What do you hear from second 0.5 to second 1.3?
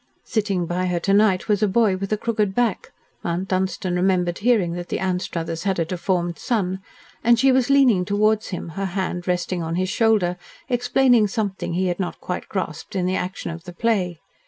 by her to